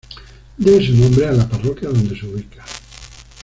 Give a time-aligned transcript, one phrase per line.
[0.57, 2.65] Debe su nombre a la parroquia donde se ubica.